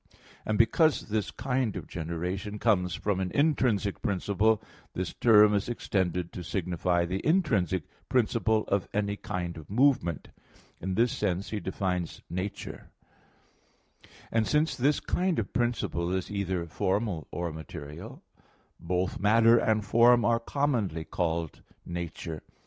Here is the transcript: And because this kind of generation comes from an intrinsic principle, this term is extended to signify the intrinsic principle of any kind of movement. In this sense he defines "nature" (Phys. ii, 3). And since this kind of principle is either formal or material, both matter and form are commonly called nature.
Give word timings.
And 0.47 0.57
because 0.57 1.09
this 1.09 1.29
kind 1.29 1.75
of 1.75 1.85
generation 1.87 2.57
comes 2.57 2.95
from 2.95 3.19
an 3.19 3.29
intrinsic 3.35 4.01
principle, 4.01 4.59
this 4.95 5.13
term 5.13 5.53
is 5.53 5.69
extended 5.69 6.33
to 6.33 6.41
signify 6.43 7.05
the 7.05 7.23
intrinsic 7.23 7.83
principle 8.09 8.63
of 8.67 8.87
any 8.95 9.15
kind 9.15 9.57
of 9.57 9.69
movement. 9.69 10.29
In 10.79 10.95
this 10.95 11.11
sense 11.11 11.51
he 11.51 11.59
defines 11.59 12.23
"nature" 12.31 12.89
(Phys. 12.97 14.03
ii, 14.03 14.07
3). 14.07 14.09
And 14.31 14.47
since 14.47 14.75
this 14.75 14.99
kind 14.99 15.37
of 15.37 15.53
principle 15.53 16.11
is 16.11 16.31
either 16.31 16.65
formal 16.65 17.27
or 17.29 17.53
material, 17.53 18.23
both 18.79 19.19
matter 19.19 19.59
and 19.59 19.85
form 19.85 20.25
are 20.25 20.39
commonly 20.39 21.03
called 21.03 21.61
nature. 21.85 22.41